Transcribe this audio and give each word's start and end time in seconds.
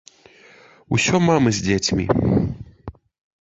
Усё 0.97 1.15
мамы 1.27 1.49
з 1.59 1.67
дзецьмі. 1.67 2.05